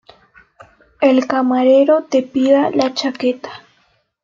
el 0.99 1.27
camarero 1.27 2.05
te 2.05 2.23
pida 2.23 2.71
la 2.71 2.91
chaqueta 2.95 3.51